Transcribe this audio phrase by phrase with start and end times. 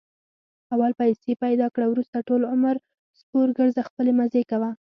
[0.73, 2.75] اول پیسې پیدا کړه، ورسته ټول عمر
[3.19, 4.69] سپورګرځه خپلې مزې کوه.